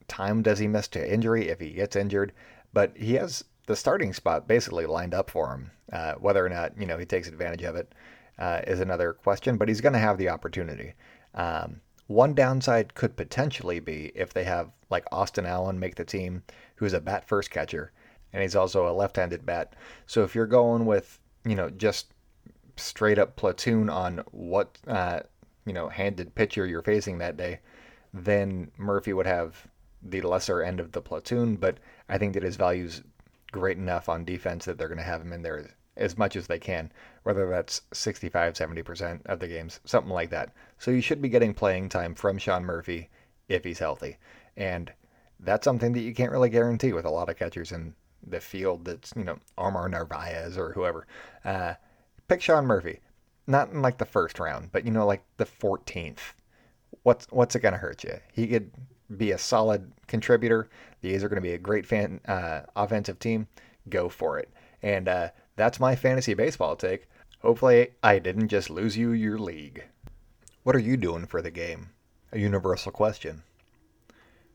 time 0.07 0.41
does 0.41 0.59
he 0.59 0.67
miss 0.67 0.87
to 0.89 1.13
injury 1.13 1.49
if 1.49 1.59
he 1.59 1.71
gets 1.71 1.95
injured? 1.95 2.31
But 2.73 2.95
he 2.95 3.15
has 3.15 3.43
the 3.65 3.75
starting 3.75 4.13
spot 4.13 4.47
basically 4.47 4.85
lined 4.85 5.13
up 5.13 5.29
for 5.29 5.51
him. 5.51 5.71
Uh, 5.91 6.13
whether 6.15 6.45
or 6.45 6.49
not 6.49 6.77
you 6.77 6.85
know 6.85 6.97
he 6.97 7.05
takes 7.05 7.27
advantage 7.27 7.63
of 7.63 7.75
it 7.75 7.93
uh, 8.37 8.61
is 8.67 8.79
another 8.79 9.13
question, 9.13 9.57
but 9.57 9.67
he's 9.67 9.81
going 9.81 9.93
to 9.93 9.99
have 9.99 10.17
the 10.17 10.29
opportunity. 10.29 10.93
Um, 11.33 11.81
one 12.07 12.33
downside 12.33 12.95
could 12.95 13.15
potentially 13.15 13.79
be 13.79 14.11
if 14.15 14.33
they 14.33 14.45
have 14.45 14.71
like 14.89 15.05
Austin 15.11 15.45
Allen 15.45 15.79
make 15.79 15.95
the 15.95 16.05
team, 16.05 16.43
who's 16.75 16.93
a 16.93 17.01
bat 17.01 17.27
first 17.27 17.51
catcher, 17.51 17.91
and 18.33 18.41
he's 18.41 18.55
also 18.55 18.87
a 18.87 18.95
left-handed 18.95 19.45
bat. 19.45 19.73
So 20.05 20.23
if 20.23 20.33
you're 20.33 20.47
going 20.47 20.85
with 20.85 21.19
you 21.45 21.55
know 21.55 21.69
just 21.69 22.13
straight 22.77 23.19
up 23.19 23.35
platoon 23.35 23.89
on 23.89 24.23
what 24.31 24.77
uh, 24.87 25.21
you 25.65 25.73
know 25.73 25.89
handed 25.89 26.35
pitcher 26.35 26.65
you're 26.65 26.81
facing 26.81 27.17
that 27.17 27.37
day, 27.37 27.59
then 28.13 28.71
Murphy 28.77 29.13
would 29.13 29.27
have 29.27 29.67
the 30.01 30.21
lesser 30.21 30.61
end 30.61 30.79
of 30.79 30.93
the 30.93 31.01
platoon. 31.01 31.55
But 31.57 31.77
I 32.07 32.17
think 32.17 32.33
that 32.33 32.43
his 32.43 32.55
value's 32.55 33.03
great 33.51 33.77
enough 33.77 34.09
on 34.09 34.25
defense 34.25 34.65
that 34.65 34.77
they're 34.77 34.87
going 34.87 34.97
to 34.97 35.03
have 35.03 35.21
him 35.21 35.33
in 35.33 35.41
there 35.41 35.71
as 35.97 36.17
much 36.17 36.35
as 36.35 36.47
they 36.47 36.59
can, 36.59 36.91
whether 37.23 37.49
that's 37.49 37.81
65, 37.93 38.53
70% 38.53 39.25
of 39.25 39.39
the 39.39 39.47
games, 39.47 39.79
something 39.85 40.11
like 40.11 40.29
that. 40.29 40.53
So 40.77 40.91
you 40.91 41.01
should 41.01 41.21
be 41.21 41.29
getting 41.29 41.53
playing 41.53 41.89
time 41.89 42.15
from 42.15 42.37
Sean 42.37 42.63
Murphy 42.63 43.09
if 43.47 43.63
he's 43.63 43.79
healthy. 43.79 44.17
And 44.55 44.91
that's 45.39 45.65
something 45.65 45.93
that 45.93 46.01
you 46.01 46.13
can't 46.13 46.31
really 46.31 46.49
guarantee 46.49 46.93
with 46.93 47.05
a 47.05 47.09
lot 47.09 47.29
of 47.29 47.37
catchers 47.37 47.71
in 47.71 47.93
the 48.25 48.39
field 48.39 48.85
that's, 48.85 49.13
you 49.15 49.23
know, 49.23 49.39
Omar 49.57 49.89
Narvaez 49.89 50.57
or 50.57 50.73
whoever. 50.73 51.07
Uh, 51.45 51.73
pick 52.27 52.41
Sean 52.41 52.65
Murphy. 52.65 52.99
Not 53.49 53.71
in 53.71 53.81
like 53.81 53.97
the 53.97 54.05
first 54.05 54.39
round, 54.39 54.71
but 54.73 54.83
you 54.83 54.91
know, 54.91 55.05
like 55.05 55.23
the 55.37 55.45
14th. 55.45 56.19
What's 57.03 57.25
what's 57.29 57.55
it 57.55 57.61
gonna 57.61 57.77
hurt 57.77 58.03
you? 58.03 58.15
He 58.33 58.47
could 58.47 58.71
be 59.15 59.31
a 59.31 59.37
solid 59.37 59.91
contributor. 60.07 60.69
The 61.01 61.13
A's 61.13 61.23
are 61.23 61.29
going 61.29 61.41
to 61.41 61.47
be 61.47 61.53
a 61.53 61.57
great 61.57 61.85
fan 61.85 62.19
uh, 62.27 62.61
offensive 62.75 63.19
team. 63.19 63.47
Go 63.89 64.09
for 64.09 64.37
it. 64.39 64.49
And 64.81 65.07
uh, 65.07 65.29
that's 65.57 65.79
my 65.79 65.95
fantasy 65.95 66.33
baseball 66.33 66.77
take. 66.77 67.09
Hopefully, 67.41 67.89
I 68.01 68.19
didn't 68.19 68.47
just 68.47 68.69
lose 68.69 68.95
you 68.95 69.11
your 69.11 69.37
league. 69.37 69.83
What 70.63 70.75
are 70.75 70.79
you 70.79 70.95
doing 70.95 71.25
for 71.25 71.41
the 71.41 71.51
game? 71.51 71.89
A 72.31 72.39
universal 72.39 72.91
question. 72.91 73.43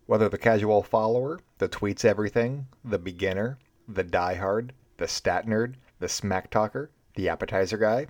Whether 0.06 0.28
the 0.28 0.38
casual 0.38 0.82
follower, 0.82 1.40
the 1.58 1.68
tweets 1.68 2.04
everything, 2.04 2.66
the 2.84 2.98
beginner, 2.98 3.58
the 3.86 4.04
diehard, 4.04 4.70
the 4.96 5.08
stat 5.08 5.46
nerd, 5.46 5.74
the 5.98 6.08
smack 6.08 6.50
talker, 6.50 6.90
the 7.14 7.28
appetizer 7.28 7.76
guy, 7.76 8.06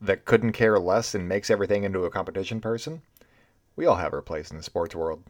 that 0.00 0.24
couldn't 0.24 0.52
care 0.52 0.78
less 0.78 1.14
and 1.14 1.28
makes 1.28 1.50
everything 1.50 1.84
into 1.84 2.04
a 2.04 2.10
competition 2.10 2.60
person, 2.60 3.02
we 3.74 3.86
all 3.86 3.96
have 3.96 4.12
our 4.12 4.22
place 4.22 4.50
in 4.50 4.56
the 4.56 4.62
sports 4.62 4.94
world. 4.94 5.22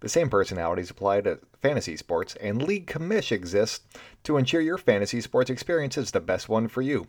The 0.00 0.08
same 0.10 0.28
personalities 0.28 0.90
apply 0.90 1.22
to 1.22 1.38
fantasy 1.62 1.96
sports, 1.96 2.36
and 2.36 2.62
League 2.62 2.86
Commish 2.86 3.32
exists 3.32 3.84
to 4.24 4.36
ensure 4.36 4.60
your 4.60 4.76
fantasy 4.76 5.22
sports 5.22 5.48
experience 5.48 5.96
is 5.96 6.10
the 6.10 6.20
best 6.20 6.48
one 6.48 6.68
for 6.68 6.82
you. 6.82 7.06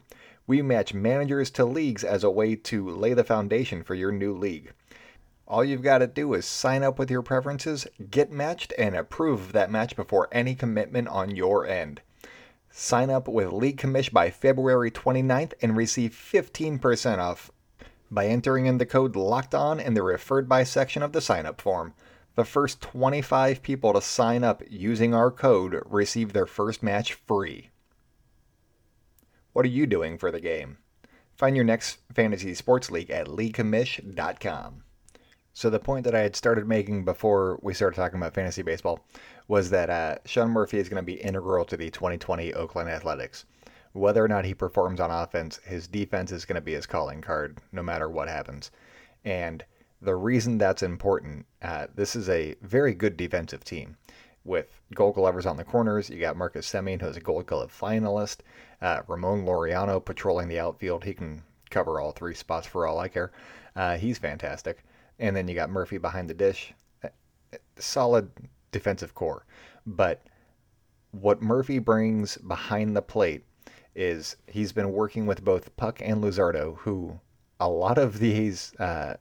We 0.48 0.62
match 0.62 0.94
managers 0.94 1.52
to 1.52 1.66
leagues 1.66 2.06
as 2.06 2.24
a 2.24 2.32
way 2.32 2.56
to 2.56 2.90
lay 2.90 3.14
the 3.14 3.26
foundation 3.26 3.84
for 3.84 3.94
your 3.94 4.14
new 4.14 4.34
league. 4.34 4.72
All 5.50 5.66
you've 5.66 5.82
got 5.82 5.98
to 5.98 6.08
do 6.08 6.34
is 6.34 6.46
sign 6.46 6.82
up 6.82 6.98
with 6.98 7.12
your 7.12 7.22
preferences, 7.22 7.88
get 8.10 8.32
matched, 8.32 8.74
and 8.78 8.96
approve 8.96 9.52
that 9.52 9.72
match 9.72 9.96
before 9.98 10.30
any 10.32 10.56
commitment 10.56 11.10
on 11.10 11.36
your 11.36 11.68
end. 11.68 12.02
Sign 12.70 13.10
up 13.10 13.28
with 13.28 13.52
League 13.52 13.78
Commish 13.78 14.12
by 14.12 14.30
February 14.30 14.92
29th 14.92 15.54
and 15.62 15.76
receive 15.76 16.12
15% 16.12 17.18
off 17.18 17.52
by 18.10 18.28
entering 18.28 18.66
in 18.66 18.78
the 18.78 18.86
code 18.86 19.16
LOCKED 19.16 19.56
ON 19.56 19.80
in 19.80 19.94
the 19.94 20.04
referred 20.04 20.48
by 20.48 20.64
section 20.64 21.04
of 21.04 21.12
the 21.12 21.22
sign 21.22 21.46
up 21.46 21.60
form. 21.60 21.94
The 22.38 22.46
first 22.46 22.82
25 22.82 23.64
people 23.64 23.94
to 23.94 24.00
sign 24.00 24.44
up 24.44 24.62
using 24.70 25.16
our 25.16 25.32
code 25.32 25.82
receive 25.88 26.34
their 26.34 26.46
first 26.46 26.84
match 26.84 27.14
free. 27.14 27.72
What 29.54 29.66
are 29.66 29.70
you 29.70 29.88
doing 29.88 30.20
for 30.20 30.30
the 30.30 30.40
game? 30.40 30.78
Find 31.36 31.56
your 31.56 31.66
next 31.66 31.98
fantasy 32.14 32.54
sports 32.54 32.92
league 32.92 33.10
at 33.10 33.26
leaguecommish.com. 33.26 34.84
So 35.56 35.72
the 35.72 35.80
point 35.80 36.04
that 36.04 36.14
I 36.14 36.20
had 36.20 36.36
started 36.36 36.68
making 36.68 37.06
before 37.06 37.58
we 37.64 37.74
started 37.74 37.96
talking 37.96 38.20
about 38.20 38.36
fantasy 38.36 38.62
baseball 38.62 39.04
was 39.48 39.72
that 39.72 39.90
uh, 39.90 40.18
Sean 40.26 40.52
Murphy 40.52 40.78
is 40.78 40.90
going 40.90 41.02
to 41.02 41.12
be 41.12 41.20
integral 41.20 41.66
to 41.66 41.76
the 41.76 41.90
2020 41.90 42.54
Oakland 42.54 42.88
Athletics. 42.88 43.46
Whether 43.94 44.24
or 44.24 44.28
not 44.28 44.46
he 44.46 44.54
performs 44.54 45.00
on 45.00 45.10
offense, 45.10 45.58
his 45.66 45.88
defense 45.88 46.32
is 46.32 46.46
going 46.46 46.54
to 46.54 46.62
be 46.62 46.74
his 46.76 46.86
calling 46.86 47.20
card, 47.20 47.58
no 47.72 47.82
matter 47.82 48.08
what 48.08 48.28
happens. 48.28 48.70
And 49.26 49.66
the 50.02 50.16
reason 50.16 50.58
that's 50.58 50.84
important, 50.84 51.46
uh, 51.62 51.88
this 51.96 52.16
is 52.16 52.30
a 52.30 52.56
very 52.62 52.94
good 52.94 53.18
defensive 53.18 53.64
team 53.64 53.98
with 54.44 54.80
gold 54.94 55.16
glovers 55.16 55.46
on 55.46 55.58
the 55.58 55.64
corners. 55.64 56.10
You 56.10 56.20
got 56.20 56.38
Marcus 56.38 56.72
Semien, 56.72 57.02
who's 57.02 57.18
a 57.18 57.22
gold 57.22 57.46
glove 57.46 57.78
finalist. 57.78 58.38
Uh, 58.82 59.02
Ramon 59.08 59.46
Laureano 59.46 60.04
patrolling 60.04 60.48
the 60.48 60.60
outfield. 60.60 61.04
He 61.04 61.14
can 61.14 61.44
cover 61.70 62.00
all 62.00 62.12
three 62.12 62.34
spots 62.34 62.66
for 62.66 62.88
all 62.88 63.00
I 63.00 63.08
care. 63.08 63.32
Uh, 63.76 63.98
he's 63.98 64.18
fantastic. 64.18 64.84
And 65.20 65.36
then 65.36 65.48
you 65.48 65.56
got 65.56 65.70
Murphy 65.70 65.98
behind 65.98 66.30
the 66.30 66.34
dish. 66.34 66.74
Uh, 67.04 67.10
solid 67.78 68.30
defensive 68.72 69.14
core. 69.16 69.46
But 69.86 70.24
what 71.12 71.42
Murphy 71.42 71.80
brings 71.80 72.38
behind 72.38 72.96
the 72.96 73.02
plate 73.02 73.44
is 73.96 74.36
he's 74.48 74.72
been 74.72 74.94
working 74.94 75.26
with 75.26 75.44
both 75.44 75.76
Puck 75.76 76.02
and 76.02 76.24
Luzardo, 76.24 76.78
who 76.78 77.20
a 77.60 77.68
lot 77.68 77.98
of 77.98 78.20
these 78.20 78.74
uh, 78.76 79.16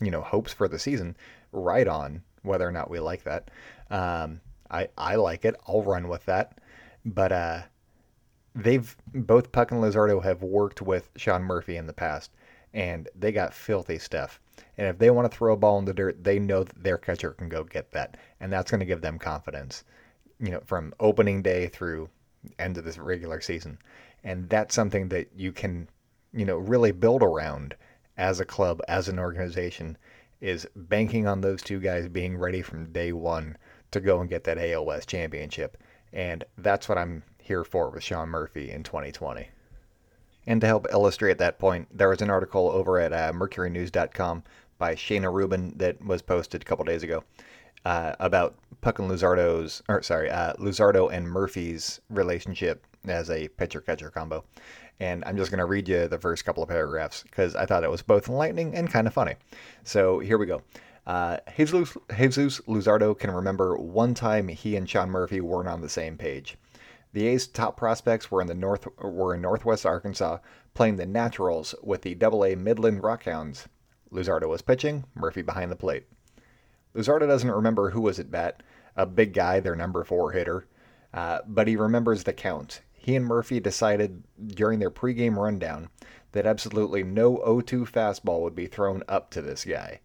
you 0.00 0.10
know 0.10 0.22
hopes 0.22 0.52
for 0.52 0.68
the 0.68 0.78
season 0.78 1.16
right 1.52 1.88
on 1.88 2.22
whether 2.42 2.66
or 2.66 2.72
not 2.72 2.90
we 2.90 3.00
like 3.00 3.24
that. 3.24 3.50
Um, 3.90 4.40
I 4.70 4.88
I 4.96 5.16
like 5.16 5.44
it. 5.44 5.56
I'll 5.66 5.82
run 5.82 6.08
with 6.08 6.24
that. 6.26 6.58
But 7.04 7.32
uh, 7.32 7.62
they've 8.54 8.94
both 9.14 9.52
Puck 9.52 9.72
and 9.72 9.82
Luzardo 9.82 10.22
have 10.22 10.42
worked 10.42 10.82
with 10.82 11.10
Sean 11.16 11.42
Murphy 11.42 11.76
in 11.76 11.86
the 11.86 11.92
past, 11.92 12.30
and 12.72 13.08
they 13.14 13.32
got 13.32 13.54
filthy 13.54 13.98
stuff. 13.98 14.40
And 14.76 14.86
if 14.86 14.98
they 14.98 15.10
want 15.10 15.30
to 15.30 15.36
throw 15.36 15.52
a 15.52 15.56
ball 15.56 15.78
in 15.78 15.84
the 15.84 15.94
dirt, 15.94 16.22
they 16.22 16.38
know 16.38 16.64
that 16.64 16.82
their 16.82 16.98
catcher 16.98 17.30
can 17.30 17.48
go 17.48 17.64
get 17.64 17.90
that, 17.92 18.16
and 18.40 18.52
that's 18.52 18.70
going 18.70 18.80
to 18.80 18.86
give 18.86 19.00
them 19.00 19.18
confidence. 19.18 19.84
You 20.38 20.52
know, 20.52 20.60
from 20.64 20.94
opening 21.00 21.42
day 21.42 21.68
through 21.68 22.08
end 22.58 22.78
of 22.78 22.84
this 22.84 22.98
regular 22.98 23.40
season, 23.40 23.78
and 24.24 24.48
that's 24.48 24.74
something 24.74 25.08
that 25.08 25.28
you 25.36 25.52
can, 25.52 25.88
you 26.32 26.46
know, 26.46 26.56
really 26.56 26.92
build 26.92 27.22
around 27.22 27.74
as 28.20 28.38
a 28.38 28.44
club, 28.44 28.82
as 28.86 29.08
an 29.08 29.18
organization, 29.18 29.96
is 30.40 30.68
banking 30.76 31.26
on 31.26 31.40
those 31.40 31.62
two 31.62 31.80
guys 31.80 32.06
being 32.06 32.36
ready 32.36 32.60
from 32.60 32.92
day 32.92 33.12
one 33.12 33.56
to 33.90 34.00
go 34.00 34.20
and 34.20 34.28
get 34.28 34.44
that 34.44 34.58
AOS 34.58 35.06
championship. 35.06 35.78
And 36.12 36.44
that's 36.58 36.88
what 36.88 36.98
I'm 36.98 37.22
here 37.38 37.64
for 37.64 37.88
with 37.90 38.04
Sean 38.04 38.28
Murphy 38.28 38.70
in 38.70 38.82
2020. 38.82 39.48
And 40.46 40.60
to 40.60 40.66
help 40.66 40.86
illustrate 40.92 41.38
that 41.38 41.58
point, 41.58 41.88
there 41.96 42.10
was 42.10 42.20
an 42.20 42.30
article 42.30 42.70
over 42.70 43.00
at 43.00 43.12
uh, 43.12 43.32
mercurynews.com 43.32 44.44
by 44.78 44.94
Shayna 44.94 45.32
Rubin 45.32 45.72
that 45.76 46.04
was 46.04 46.22
posted 46.22 46.62
a 46.62 46.64
couple 46.64 46.84
days 46.84 47.02
ago 47.02 47.24
uh, 47.84 48.14
about 48.20 48.54
Puck 48.82 48.98
and 48.98 49.10
Luzardo's, 49.10 49.82
or 49.88 50.02
sorry, 50.02 50.30
uh, 50.30 50.54
Luzardo 50.54 51.10
and 51.12 51.28
Murphy's 51.28 52.00
relationship 52.10 52.86
as 53.06 53.30
a 53.30 53.48
pitcher 53.48 53.80
catcher 53.80 54.10
combo. 54.10 54.44
And 54.98 55.24
I'm 55.24 55.36
just 55.36 55.50
going 55.50 55.60
to 55.60 55.64
read 55.64 55.88
you 55.88 56.08
the 56.08 56.18
first 56.18 56.44
couple 56.44 56.62
of 56.62 56.68
paragraphs 56.68 57.22
because 57.22 57.56
I 57.56 57.64
thought 57.64 57.84
it 57.84 57.90
was 57.90 58.02
both 58.02 58.28
enlightening 58.28 58.74
and 58.74 58.90
kind 58.90 59.06
of 59.06 59.14
funny. 59.14 59.34
So 59.82 60.18
here 60.18 60.36
we 60.36 60.46
go. 60.46 60.62
Uh, 61.06 61.38
Jesus, 61.56 61.96
Jesus 62.16 62.60
Luzardo 62.68 63.18
can 63.18 63.30
remember 63.30 63.76
one 63.76 64.14
time 64.14 64.48
he 64.48 64.76
and 64.76 64.88
Sean 64.88 65.10
Murphy 65.10 65.40
weren't 65.40 65.68
on 65.68 65.80
the 65.80 65.88
same 65.88 66.16
page. 66.18 66.56
The 67.12 67.26
A's 67.28 67.48
top 67.48 67.76
prospects 67.76 68.30
were 68.30 68.40
in 68.40 68.46
the 68.46 68.54
north 68.54 68.86
were 68.98 69.34
in 69.34 69.40
Northwest 69.40 69.84
Arkansas 69.84 70.38
playing 70.74 70.96
the 70.96 71.06
Naturals 71.06 71.74
with 71.82 72.02
the 72.02 72.14
Double-A 72.14 72.54
Midland 72.54 73.02
Rockhounds. 73.02 73.66
Luzardo 74.12 74.48
was 74.48 74.62
pitching, 74.62 75.04
Murphy 75.14 75.42
behind 75.42 75.72
the 75.72 75.76
plate. 75.76 76.04
Luzardo 76.94 77.26
doesn't 77.26 77.50
remember 77.50 77.90
who 77.90 78.02
was 78.02 78.18
at 78.20 78.30
bat, 78.30 78.62
a 78.94 79.06
big 79.06 79.32
guy, 79.32 79.58
their 79.58 79.74
number 79.74 80.04
four 80.04 80.32
hitter, 80.32 80.66
uh, 81.14 81.40
but 81.46 81.66
he 81.66 81.76
remembers 81.76 82.22
the 82.22 82.32
count 82.32 82.82
he 83.00 83.16
and 83.16 83.24
Murphy 83.24 83.60
decided 83.60 84.22
during 84.46 84.78
their 84.78 84.90
pregame 84.90 85.36
rundown 85.36 85.88
that 86.32 86.44
absolutely 86.44 87.02
no 87.02 87.38
0-2 87.38 87.90
fastball 87.90 88.42
would 88.42 88.54
be 88.54 88.66
thrown 88.66 89.02
up 89.08 89.30
to 89.30 89.40
this 89.40 89.64
guy. 89.64 90.00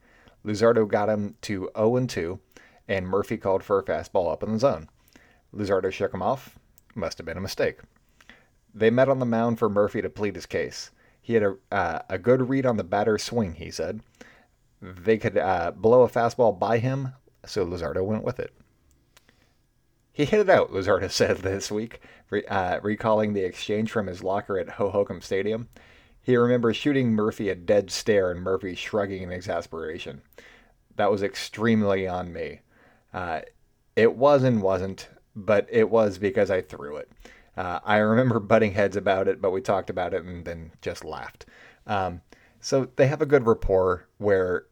Luzardo 0.46 0.88
got 0.88 1.10
him 1.10 1.36
to 1.42 1.70
0-2, 1.76 2.40
and 2.88 3.06
Murphy 3.06 3.36
called 3.36 3.64
for 3.64 3.80
a 3.80 3.84
fastball 3.84 4.32
up 4.32 4.44
in 4.44 4.54
the 4.54 4.60
zone. 4.60 4.88
Luzardo 5.54 5.92
shook 5.92 6.14
him 6.14 6.22
off. 6.22 6.58
Must 6.96 7.18
have 7.18 7.26
been 7.26 7.38
a 7.38 7.42
mistake. 7.42 7.80
They 8.74 8.90
met 8.90 9.10
on 9.10 9.20
the 9.20 9.26
mound 9.26 9.60
for 9.60 9.68
Murphy 9.68 10.02
to 10.02 10.10
plead 10.10 10.36
his 10.36 10.46
case. 10.46 10.92
He 11.22 11.34
had 11.34 11.44
a, 11.44 11.58
uh, 11.74 12.00
a 12.10 12.18
good 12.18 12.48
read 12.48 12.66
on 12.66 12.78
the 12.78 12.84
batter's 12.86 13.24
swing, 13.24 13.56
he 13.56 13.72
said. 13.72 14.00
They 14.82 15.18
could 15.18 15.38
uh, 15.38 15.72
blow 15.72 16.04
a 16.04 16.10
fastball 16.10 16.58
by 16.58 16.78
him, 16.78 17.10
so 17.46 17.66
Luzardo 17.66 18.06
went 18.06 18.24
with 18.24 18.40
it. 18.40 18.54
He 20.16 20.24
hit 20.24 20.40
it 20.40 20.50
out, 20.50 20.72
Luzardo 20.72 21.12
said 21.12 21.40
this 21.40 21.70
week, 21.70 22.00
re- 22.30 22.46
uh, 22.46 22.80
recalling 22.82 23.34
the 23.34 23.44
exchange 23.44 23.92
from 23.92 24.08
his 24.08 24.24
locker 24.24 24.58
at 24.58 24.78
Hohokam 24.78 25.22
Stadium. 25.22 25.68
He 26.22 26.38
remembers 26.38 26.78
shooting 26.78 27.12
Murphy 27.12 27.50
a 27.50 27.56
dead 27.56 27.92
stare 27.92 28.32
and 28.32 28.40
Murphy 28.40 28.76
shrugging 28.76 29.24
in 29.24 29.32
exasperation. 29.34 30.22
That 30.96 31.12
was 31.12 31.22
extremely 31.22 32.08
on 32.08 32.32
me. 32.32 32.62
Uh, 33.14 33.42
it 33.98 34.16
was 34.16 34.44
and 34.44 34.62
wasn't, 34.62 35.10
but 35.36 35.68
it 35.70 35.90
was 35.90 36.18
because 36.18 36.50
I 36.50 36.62
threw 36.62 36.96
it. 36.96 37.12
Uh, 37.58 37.82
I 37.84 37.98
remember 37.98 38.40
butting 38.40 38.72
heads 38.72 38.96
about 38.96 39.28
it, 39.28 39.42
but 39.42 39.52
we 39.52 39.60
talked 39.60 39.90
about 39.90 40.14
it 40.14 40.24
and 40.24 40.46
then 40.46 40.72
just 40.82 41.04
laughed. 41.04 41.46
Um, 41.88 42.22
so 42.62 42.88
they 42.96 43.08
have 43.08 43.22
a 43.22 43.26
good 43.26 43.46
rapport 43.46 44.08
where 44.18 44.68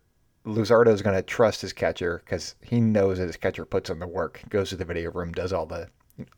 Luzardo 0.45 0.91
is 0.91 1.01
going 1.01 1.15
to 1.15 1.21
trust 1.21 1.61
his 1.61 1.73
catcher 1.73 2.21
because 2.23 2.55
he 2.61 2.81
knows 2.81 3.17
that 3.17 3.27
his 3.27 3.37
catcher 3.37 3.65
puts 3.65 3.89
in 3.89 3.99
the 3.99 4.07
work, 4.07 4.41
goes 4.49 4.69
to 4.69 4.75
the 4.75 4.85
video 4.85 5.11
room, 5.11 5.31
does 5.31 5.53
all 5.53 5.65
the 5.65 5.89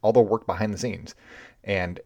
all 0.01 0.13
the 0.13 0.21
work 0.21 0.45
behind 0.45 0.74
the 0.74 0.77
scenes, 0.77 1.15
and 1.63 2.00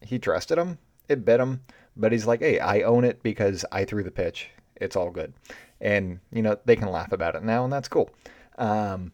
he 0.00 0.18
trusted 0.18 0.58
him. 0.58 0.78
It 1.08 1.24
bit 1.24 1.38
him, 1.40 1.62
but 1.96 2.10
he's 2.12 2.26
like, 2.26 2.40
"Hey, 2.40 2.58
I 2.58 2.80
own 2.82 3.04
it 3.04 3.22
because 3.22 3.64
I 3.70 3.84
threw 3.84 4.02
the 4.02 4.10
pitch. 4.10 4.50
It's 4.76 4.96
all 4.96 5.10
good," 5.10 5.34
and 5.80 6.20
you 6.32 6.42
know 6.42 6.58
they 6.64 6.74
can 6.74 6.90
laugh 6.90 7.12
about 7.12 7.36
it 7.36 7.44
now, 7.44 7.64
and 7.64 7.72
that's 7.72 7.88
cool. 7.88 8.10
Um, 8.58 9.12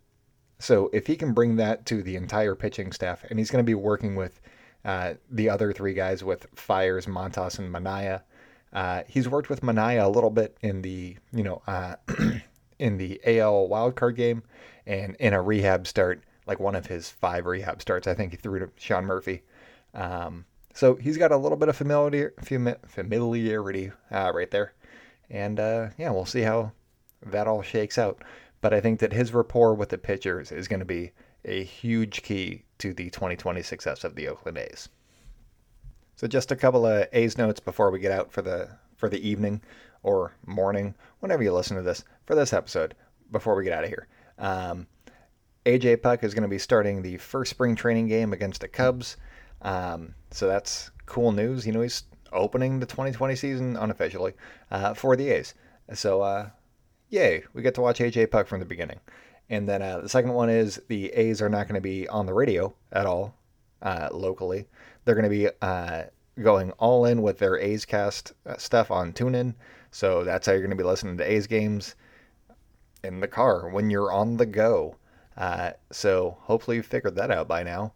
so 0.58 0.90
if 0.92 1.06
he 1.06 1.16
can 1.16 1.34
bring 1.34 1.56
that 1.56 1.84
to 1.86 2.02
the 2.02 2.16
entire 2.16 2.54
pitching 2.54 2.92
staff, 2.92 3.24
and 3.28 3.38
he's 3.38 3.50
going 3.50 3.64
to 3.64 3.68
be 3.68 3.74
working 3.74 4.14
with 4.14 4.40
uh, 4.84 5.14
the 5.30 5.50
other 5.50 5.72
three 5.72 5.92
guys 5.92 6.24
with 6.24 6.46
Fiers, 6.54 7.06
Montas, 7.06 7.58
and 7.58 7.72
Manaea 7.72 8.22
uh, 8.72 9.02
he's 9.06 9.28
worked 9.28 9.50
with 9.50 9.60
Manaea 9.60 10.04
a 10.04 10.08
little 10.08 10.30
bit 10.30 10.56
in 10.62 10.82
the 10.82 11.16
you 11.32 11.42
know 11.42 11.62
uh, 11.66 11.96
in 12.78 12.96
the 12.98 13.20
AL 13.24 13.68
wildcard 13.68 14.16
game 14.16 14.42
and 14.86 15.16
in 15.16 15.34
a 15.34 15.42
rehab 15.42 15.86
start, 15.86 16.22
like 16.46 16.58
one 16.58 16.74
of 16.74 16.86
his 16.86 17.10
five 17.10 17.46
rehab 17.46 17.80
starts. 17.80 18.06
I 18.06 18.14
think 18.14 18.32
he 18.32 18.36
threw 18.36 18.58
to 18.60 18.70
Sean 18.76 19.04
Murphy. 19.04 19.42
Um, 19.94 20.44
so 20.74 20.94
he's 20.94 21.18
got 21.18 21.32
a 21.32 21.36
little 21.36 21.58
bit 21.58 21.68
of 21.68 21.76
familiar, 21.76 22.32
familiarity 22.40 23.92
uh, 24.10 24.32
right 24.34 24.50
there, 24.50 24.72
and 25.28 25.60
uh, 25.60 25.88
yeah, 25.98 26.10
we'll 26.10 26.24
see 26.24 26.40
how 26.40 26.72
that 27.26 27.46
all 27.46 27.62
shakes 27.62 27.98
out. 27.98 28.22
But 28.62 28.72
I 28.72 28.80
think 28.80 29.00
that 29.00 29.12
his 29.12 29.34
rapport 29.34 29.74
with 29.74 29.90
the 29.90 29.98
pitchers 29.98 30.50
is 30.50 30.68
going 30.68 30.80
to 30.80 30.86
be 30.86 31.12
a 31.44 31.64
huge 31.64 32.22
key 32.22 32.64
to 32.78 32.94
the 32.94 33.10
2020 33.10 33.62
success 33.62 34.04
of 34.04 34.14
the 34.14 34.28
Oakland 34.28 34.58
A's. 34.58 34.88
So 36.16 36.26
just 36.26 36.52
a 36.52 36.56
couple 36.56 36.86
of 36.86 37.08
A's 37.12 37.38
notes 37.38 37.60
before 37.60 37.90
we 37.90 37.98
get 37.98 38.12
out 38.12 38.32
for 38.32 38.42
the 38.42 38.68
for 38.96 39.08
the 39.08 39.28
evening 39.28 39.60
or 40.02 40.32
morning, 40.46 40.94
whenever 41.20 41.42
you 41.42 41.52
listen 41.52 41.76
to 41.76 41.82
this, 41.82 42.04
for 42.24 42.34
this 42.34 42.52
episode, 42.52 42.94
before 43.30 43.54
we 43.54 43.64
get 43.64 43.72
out 43.72 43.84
of 43.84 43.90
here. 43.90 44.06
Um, 44.38 44.86
AJ 45.66 46.02
Puck 46.02 46.24
is 46.24 46.34
going 46.34 46.42
to 46.42 46.48
be 46.48 46.58
starting 46.58 47.02
the 47.02 47.16
first 47.18 47.50
spring 47.50 47.74
training 47.74 48.08
game 48.08 48.32
against 48.32 48.60
the 48.60 48.68
Cubs. 48.68 49.16
Um, 49.62 50.14
so 50.30 50.48
that's 50.48 50.90
cool 51.06 51.32
news. 51.32 51.66
You 51.66 51.72
know, 51.72 51.82
he's 51.82 52.04
opening 52.32 52.80
the 52.80 52.86
2020 52.86 53.36
season 53.36 53.76
unofficially 53.76 54.34
uh, 54.70 54.94
for 54.94 55.16
the 55.16 55.30
A's. 55.30 55.54
So, 55.94 56.22
uh, 56.22 56.50
yay, 57.10 57.44
we 57.54 57.62
get 57.62 57.74
to 57.74 57.80
watch 57.80 57.98
AJ 57.98 58.30
Puck 58.30 58.48
from 58.48 58.60
the 58.60 58.66
beginning. 58.66 59.00
And 59.50 59.68
then 59.68 59.82
uh, 59.82 60.00
the 60.00 60.08
second 60.08 60.32
one 60.32 60.48
is 60.48 60.80
the 60.88 61.12
A's 61.12 61.42
are 61.42 61.48
not 61.48 61.68
going 61.68 61.74
to 61.74 61.80
be 61.80 62.08
on 62.08 62.26
the 62.26 62.34
radio 62.34 62.74
at 62.90 63.06
all 63.06 63.36
uh, 63.82 64.08
locally. 64.12 64.66
They're 65.04 65.14
going 65.14 65.24
to 65.24 65.30
be 65.30 65.48
uh, 65.60 66.04
going 66.40 66.70
all 66.72 67.04
in 67.04 67.22
with 67.22 67.38
their 67.38 67.58
A's 67.58 67.84
cast 67.84 68.32
uh, 68.46 68.56
stuff 68.56 68.90
on 68.90 69.12
TuneIn. 69.12 69.54
So 69.90 70.24
that's 70.24 70.46
how 70.46 70.52
you're 70.52 70.62
going 70.62 70.70
to 70.70 70.76
be 70.76 70.82
listening 70.82 71.18
to 71.18 71.30
A's 71.30 71.46
games 71.46 71.96
in 73.04 73.20
the 73.20 73.28
car 73.28 73.68
when 73.68 73.90
you're 73.90 74.12
on 74.12 74.36
the 74.36 74.46
go. 74.46 74.96
Uh, 75.36 75.72
so 75.90 76.36
hopefully 76.40 76.76
you 76.76 76.82
figured 76.82 77.16
that 77.16 77.30
out 77.30 77.48
by 77.48 77.62
now. 77.62 77.92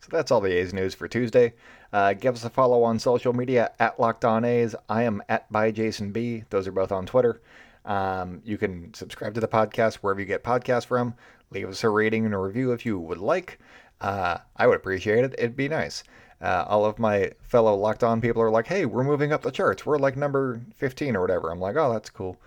So 0.00 0.08
that's 0.10 0.30
all 0.30 0.40
the 0.40 0.52
A's 0.52 0.72
news 0.72 0.94
for 0.94 1.08
Tuesday. 1.08 1.52
Uh, 1.92 2.14
give 2.14 2.34
us 2.34 2.44
a 2.44 2.50
follow 2.50 2.82
on 2.82 2.98
social 2.98 3.32
media 3.32 3.72
at 3.78 4.00
Locked 4.00 4.24
On 4.24 4.44
A's. 4.44 4.74
I 4.88 5.02
am 5.02 5.22
at 5.28 5.50
by 5.52 5.70
Jason 5.70 6.10
B. 6.12 6.44
Those 6.50 6.66
are 6.66 6.72
both 6.72 6.92
on 6.92 7.04
Twitter. 7.04 7.40
Um, 7.84 8.40
you 8.44 8.58
can 8.58 8.92
subscribe 8.94 9.34
to 9.34 9.40
the 9.40 9.48
podcast 9.48 9.96
wherever 9.96 10.20
you 10.20 10.26
get 10.26 10.44
podcasts 10.44 10.86
from. 10.86 11.14
Leave 11.50 11.68
us 11.68 11.84
a 11.84 11.88
rating 11.88 12.24
and 12.24 12.34
a 12.34 12.38
review 12.38 12.72
if 12.72 12.86
you 12.86 12.98
would 12.98 13.18
like. 13.18 13.58
Uh, 14.00 14.38
I 14.56 14.66
would 14.66 14.76
appreciate 14.76 15.24
it. 15.24 15.34
It'd 15.38 15.56
be 15.56 15.68
nice. 15.68 16.04
Uh, 16.40 16.64
all 16.66 16.86
of 16.86 16.98
my 16.98 17.30
fellow 17.42 17.74
Locked 17.74 18.02
On 18.02 18.20
people 18.20 18.40
are 18.40 18.50
like, 18.50 18.66
hey, 18.66 18.86
we're 18.86 19.04
moving 19.04 19.32
up 19.32 19.42
the 19.42 19.50
charts. 19.50 19.84
We're 19.84 19.98
like 19.98 20.16
number 20.16 20.60
15 20.76 21.14
or 21.16 21.20
whatever. 21.20 21.50
I'm 21.50 21.60
like, 21.60 21.76
oh, 21.76 21.92
that's 21.92 22.08
cool. 22.08 22.38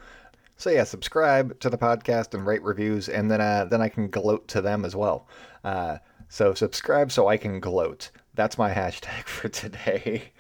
So 0.57 0.69
yeah, 0.69 0.83
subscribe 0.83 1.60
to 1.60 1.69
the 1.69 1.77
podcast 1.77 2.33
and 2.33 2.45
rate 2.45 2.63
reviews, 2.63 3.10
and 3.10 3.29
then 3.29 3.41
uh, 3.41 3.65
then 3.65 3.81
I 3.81 3.89
can 3.89 4.07
gloat 4.07 4.48
to 4.50 4.62
them 4.62 4.86
as 4.86 4.95
well. 4.95 5.27
Uh, 5.63 5.98
so 6.29 6.53
subscribe 6.53 7.12
so 7.12 7.27
I 7.27 7.38
can 7.38 7.60
gloat. 7.60 8.12
That's 8.36 8.57
my 8.57 8.74
hashtag 8.74 9.24
for 9.25 9.50
today. 9.50 10.31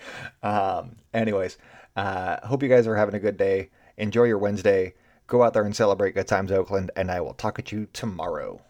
um, 0.41 0.95
anyways, 1.13 1.57
uh, 1.95 2.37
hope 2.45 2.63
you 2.63 2.69
guys 2.69 2.87
are 2.87 2.95
having 2.95 3.15
a 3.15 3.19
good 3.19 3.37
day. 3.37 3.69
Enjoy 3.97 4.23
your 4.23 4.39
Wednesday. 4.39 4.93
Go 5.27 5.43
out 5.43 5.53
there 5.53 5.63
and 5.63 5.75
celebrate 5.75 6.15
good 6.15 6.27
times, 6.27 6.51
Oakland, 6.51 6.91
and 6.95 7.11
I 7.11 7.21
will 7.21 7.33
talk 7.33 7.59
at 7.59 7.71
you 7.71 7.87
tomorrow. 7.93 8.61